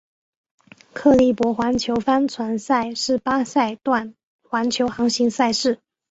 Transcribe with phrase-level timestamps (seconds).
[0.95, 5.79] 克利伯环球帆船赛是八赛段环球航行赛事。